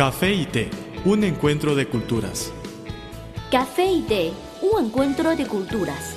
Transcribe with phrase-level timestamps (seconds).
[0.00, 0.70] Café y té,
[1.04, 2.50] un encuentro de culturas.
[3.50, 6.16] Café y té, un encuentro de culturas.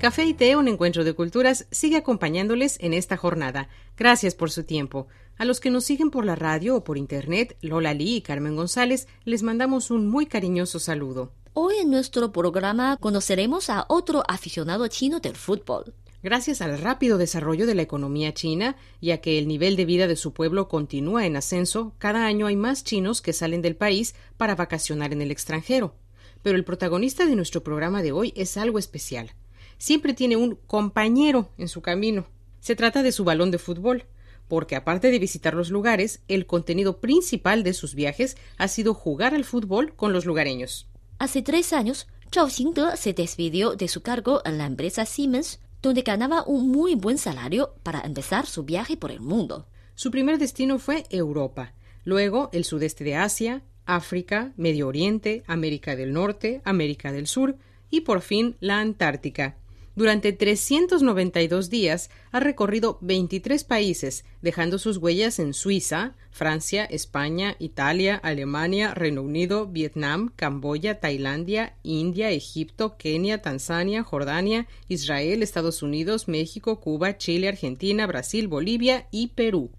[0.00, 3.68] Café y té, un encuentro de culturas, sigue acompañándoles en esta jornada.
[3.98, 5.06] Gracias por su tiempo.
[5.36, 8.56] A los que nos siguen por la radio o por internet, Lola Lee y Carmen
[8.56, 11.30] González, les mandamos un muy cariñoso saludo.
[11.52, 15.92] Hoy en nuestro programa conoceremos a otro aficionado chino del fútbol.
[16.26, 20.08] Gracias al rápido desarrollo de la economía china y a que el nivel de vida
[20.08, 24.16] de su pueblo continúa en ascenso, cada año hay más chinos que salen del país
[24.36, 25.94] para vacacionar en el extranjero.
[26.42, 29.34] Pero el protagonista de nuestro programa de hoy es algo especial.
[29.78, 32.26] Siempre tiene un compañero en su camino.
[32.58, 34.06] Se trata de su balón de fútbol,
[34.48, 39.32] porque aparte de visitar los lugares, el contenido principal de sus viajes ha sido jugar
[39.32, 40.88] al fútbol con los lugareños.
[41.20, 46.02] Hace tres años, Zhao Xingde se despidió de su cargo en la empresa Siemens, donde
[46.02, 49.66] ganaba un muy buen salario para empezar su viaje por el mundo.
[49.94, 51.74] Su primer destino fue Europa,
[52.04, 57.56] luego el sudeste de Asia, África, Medio Oriente, América del Norte, América del Sur
[57.88, 59.58] y por fin la Antártica.
[59.96, 68.20] Durante 392 días ha recorrido 23 países, dejando sus huellas en Suiza, Francia, España, Italia,
[68.22, 76.78] Alemania, Reino Unido, Vietnam, Camboya, Tailandia, India, Egipto, Kenia, Tanzania, Jordania, Israel, Estados Unidos, México,
[76.78, 79.70] Cuba, Chile, Argentina, Brasil, Bolivia y Perú.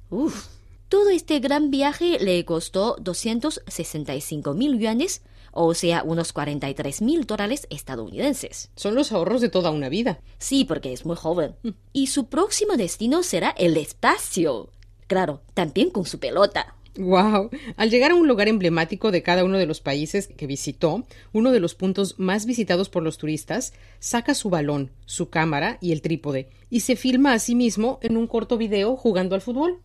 [0.89, 5.21] Todo este gran viaje le costó 265 mil yuanes,
[5.59, 8.69] o sea, unos 43 mil dólares estadounidenses.
[8.75, 10.19] Son los ahorros de toda una vida.
[10.37, 11.55] Sí, porque es muy joven.
[11.93, 14.69] Y su próximo destino será el espacio.
[15.07, 16.75] Claro, también con su pelota.
[16.97, 17.49] Wow.
[17.75, 21.51] Al llegar a un lugar emblemático de cada uno de los países que visitó, uno
[21.51, 26.01] de los puntos más visitados por los turistas, saca su balón, su cámara y el
[26.01, 29.79] trípode y se filma a sí mismo en un corto video jugando al fútbol.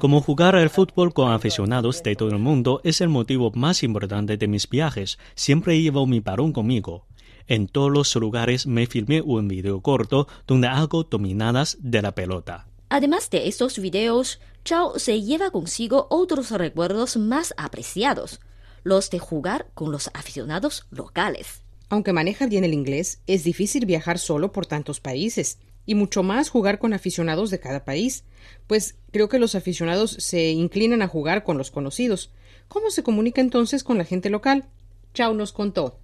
[0.00, 4.36] Como jugar al fútbol con aficionados de todo el mundo es el motivo más importante
[4.36, 7.04] de mis viajes, siempre llevo mi balón conmigo.
[7.46, 12.66] En todos los lugares me filmé un video corto donde hago dominadas de la pelota.
[12.88, 18.40] Además de estos videos, Chao se lleva consigo otros recuerdos más apreciados,
[18.82, 21.62] los de jugar con los aficionados locales.
[21.90, 26.48] Aunque maneja bien el inglés, es difícil viajar solo por tantos países, y mucho más
[26.48, 28.24] jugar con aficionados de cada país,
[28.66, 32.30] pues creo que los aficionados se inclinan a jugar con los conocidos.
[32.68, 34.64] ¿Cómo se comunica entonces con la gente local?
[35.12, 36.00] Chao nos contó.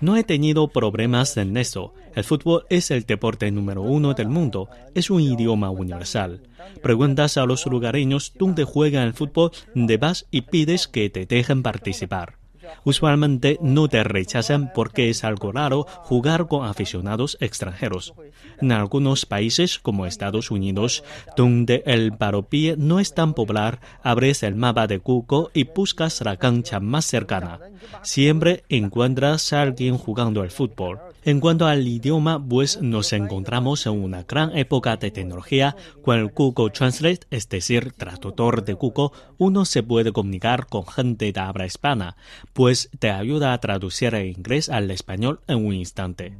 [0.00, 1.94] No he tenido problemas en eso.
[2.16, 4.68] El fútbol es el deporte número uno del mundo.
[4.94, 6.40] Es un idioma universal.
[6.82, 11.62] Preguntas a los lugareños dónde juegan el fútbol, de vas y pides que te dejen
[11.62, 12.41] participar.
[12.84, 18.14] Usualmente no te rechazan porque es algo raro jugar con aficionados extranjeros.
[18.60, 21.04] En algunos países como Estados Unidos,
[21.36, 26.36] donde el paropié no es tan popular, abres el mapa de Google y buscas la
[26.36, 27.60] cancha más cercana.
[28.02, 31.00] Siempre encuentras a alguien jugando al fútbol.
[31.24, 35.76] En cuanto al idioma, pues nos encontramos en una gran época de tecnología.
[36.02, 41.32] Con el Google Translate, es decir, traductor de Google, uno se puede comunicar con gente
[41.32, 42.16] de habla hispana,
[42.52, 46.36] pues te ayuda a traducir el inglés al español en un instante.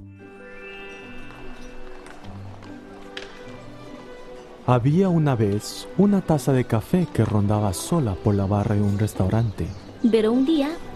[4.67, 8.99] Había una vez una taza de café que rondaba sola por la barra de un
[8.99, 9.69] restaurante.
[10.11, 10.71] Pero un día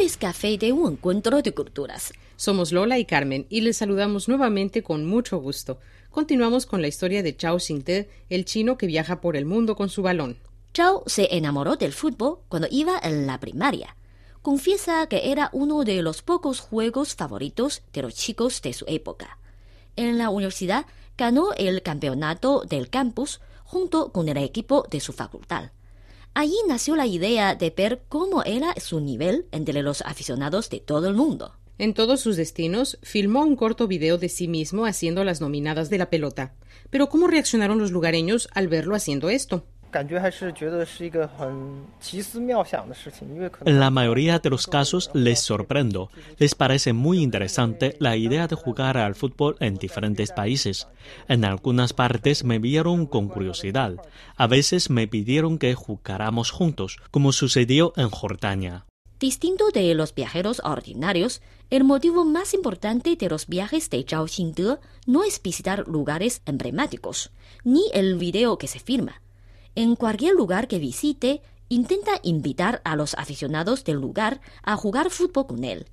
[0.00, 2.14] es Café de un encuentro de culturas.
[2.36, 5.78] Somos Lola y Carmen y les saludamos nuevamente con mucho gusto.
[6.10, 9.90] Continuamos con la historia de Chao Xingde, el chino que viaja por el mundo con
[9.90, 10.38] su balón.
[10.72, 13.94] Chao se enamoró del fútbol cuando iba en la primaria.
[14.40, 19.38] Confiesa que era uno de los pocos juegos favoritos de los chicos de su época.
[19.96, 20.86] En la universidad
[21.18, 25.72] ganó el campeonato del campus junto con el equipo de su facultad.
[26.32, 31.08] Allí nació la idea de ver cómo era su nivel entre los aficionados de todo
[31.08, 31.56] el mundo.
[31.76, 35.98] En todos sus destinos, filmó un corto video de sí mismo haciendo las nominadas de
[35.98, 36.54] la pelota.
[36.90, 39.64] Pero ¿cómo reaccionaron los lugareños al verlo haciendo esto?
[43.64, 46.10] En la mayoría de los casos les sorprendo.
[46.38, 50.88] Les parece muy interesante la idea de jugar al fútbol en diferentes países.
[51.28, 53.94] En algunas partes me vieron con curiosidad.
[54.36, 58.86] A veces me pidieron que jugáramos juntos, como sucedió en Jordania.
[59.20, 64.78] Distinto de los viajeros ordinarios, el motivo más importante de los viajes de Zhao Xingde
[65.06, 67.30] no es visitar lugares emblemáticos,
[67.62, 69.20] ni el video que se firma.
[69.74, 75.46] En cualquier lugar que visite, intenta invitar a los aficionados del lugar a jugar fútbol
[75.46, 75.86] con él.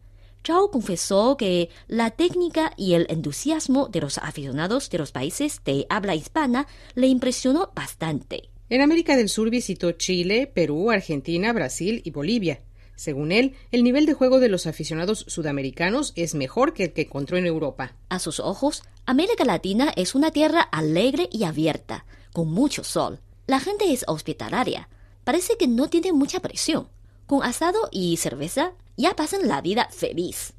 [0.45, 5.85] Zhao confesó que la técnica y el entusiasmo de los aficionados de los países de
[5.89, 8.49] habla hispana le impresionó bastante.
[8.69, 12.61] En América del Sur visitó Chile, Perú, Argentina, Brasil y Bolivia.
[12.95, 17.03] Según él, el nivel de juego de los aficionados sudamericanos es mejor que el que
[17.03, 17.95] encontró en Europa.
[18.09, 23.19] A sus ojos, América Latina es una tierra alegre y abierta, con mucho sol.
[23.47, 24.89] La gente es hospitalaria.
[25.23, 26.89] Parece que no tiene mucha presión.
[27.27, 30.53] Con asado y cerveza ya pasan la vida feliz.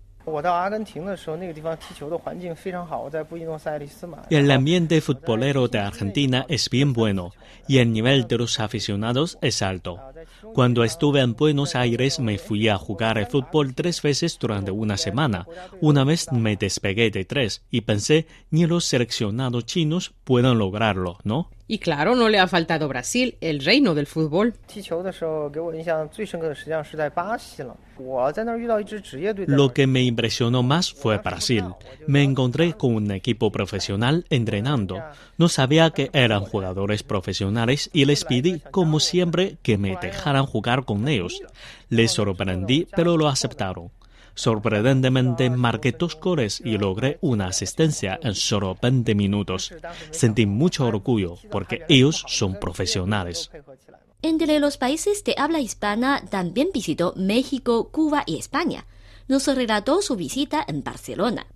[4.31, 7.33] El ambiente futbolero de Argentina es bien bueno
[7.67, 10.01] y el nivel de los aficionados es alto.
[10.55, 14.97] Cuando estuve en Buenos Aires me fui a jugar al fútbol tres veces durante una
[14.97, 15.47] semana.
[15.83, 21.51] Una vez me despegué de tres y pensé, ni los seleccionados chinos pueden lograrlo, ¿no?
[21.71, 24.55] Y claro, no le ha faltado Brasil, el reino del fútbol.
[29.47, 31.65] Lo que me impresionó más fue Brasil.
[32.07, 35.03] Me encontré con un equipo profesional entrenando.
[35.37, 40.87] No sabía que eran jugadores profesionales y les pedí, como siempre, que me dejaran jugar
[40.87, 41.43] con ellos.
[41.91, 43.91] Les sorprendí, pero lo aceptaron.
[44.39, 49.75] Sorprendentemente marqué dos goles y logré una asistencia en solo 20 minutos.
[50.13, 53.51] Sentí mucho orgullo porque ellos son profesionales.
[54.23, 58.87] Entre los países de habla hispana también visitó México, Cuba y España.
[59.27, 61.49] Nos relató su visita en Barcelona.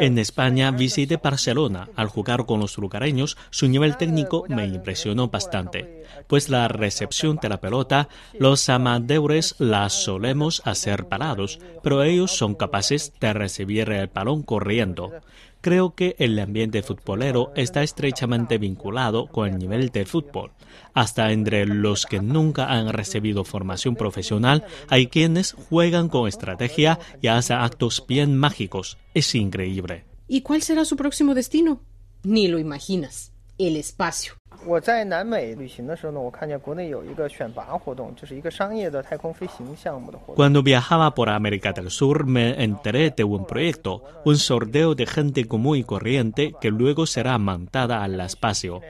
[0.00, 1.88] En España visité Barcelona.
[1.96, 7.48] Al jugar con los lugareños, su nivel técnico me impresionó bastante, pues la recepción de
[7.48, 8.08] la pelota,
[8.38, 15.12] los amadores la solemos hacer parados, pero ellos son capaces de recibir el balón corriendo.
[15.62, 20.50] Creo que el ambiente futbolero está estrechamente vinculado con el nivel del fútbol.
[20.92, 27.28] Hasta entre los que nunca han recibido formación profesional hay quienes juegan con estrategia y
[27.28, 28.98] hacen actos bien mágicos.
[29.14, 30.04] Es increíble.
[30.26, 31.80] ¿Y cuál será su próximo destino?
[32.24, 33.32] Ni lo imaginas.
[33.56, 34.41] El espacio.
[40.34, 45.46] Cuando viajaba por América del Sur me enteré de un proyecto, un sorteo de gente
[45.46, 48.80] común y corriente que luego será montada al espacio.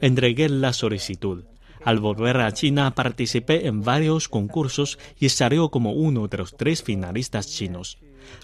[0.00, 1.44] Entregué la solicitud.
[1.84, 6.82] Al volver a China participé en varios concursos y salió como uno de los tres
[6.82, 7.98] finalistas chinos.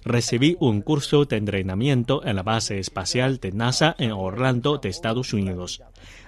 [0.04, 5.32] Recibí un curso de entrenamiento en la base espacial de NASA en Orlando, de Estados
[5.32, 5.82] Unidos.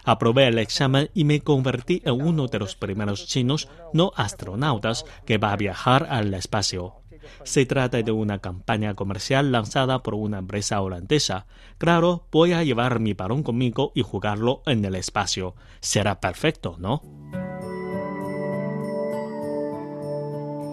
[0.04, 5.38] Aprobé el examen y me convertí en uno de los primeros chinos no astronautas que
[5.38, 6.94] va a viajar al espacio.
[7.44, 11.46] Se trata de una campaña comercial lanzada por una empresa holandesa.
[11.78, 15.54] Claro, voy a llevar mi balón conmigo y jugarlo en el espacio.
[15.80, 17.02] Será perfecto, ¿no?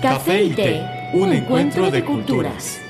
[0.00, 0.80] Café y Té,
[1.12, 2.80] un encuentro de culturas.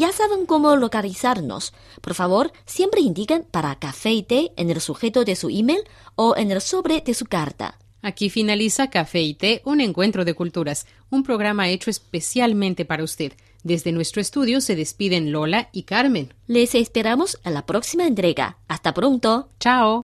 [0.00, 1.74] Ya saben cómo localizarnos.
[2.00, 5.82] Por favor, siempre indiquen para café y té en el sujeto de su email
[6.14, 7.76] o en el sobre de su carta.
[8.00, 13.34] Aquí finaliza Café y Té, un encuentro de culturas, un programa hecho especialmente para usted.
[13.62, 16.32] Desde nuestro estudio se despiden Lola y Carmen.
[16.46, 18.56] Les esperamos a la próxima entrega.
[18.68, 19.50] Hasta pronto.
[19.60, 19.98] Chao.